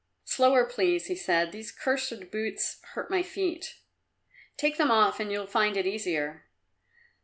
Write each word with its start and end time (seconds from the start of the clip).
"Slower, 0.25 0.65
please," 0.65 1.05
he 1.05 1.15
said, 1.15 1.51
"these 1.51 1.71
cursed 1.71 2.31
boots 2.31 2.81
hurt 2.95 3.11
my 3.11 3.21
feet." 3.21 3.75
"Take 4.57 4.77
them 4.77 4.89
off 4.89 5.19
and 5.19 5.31
you'll 5.31 5.45
find 5.45 5.77
it 5.77 5.85
easier." 5.85 6.47